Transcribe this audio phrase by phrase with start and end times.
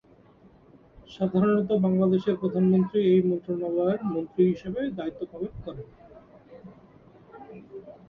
[1.09, 5.87] সাধারনত বাংলাদেশের প্রধানমন্ত্রী এই মন্ত্রণালয়ের মন্ত্রী হিসেবে দায়িত্ব পালন করেন।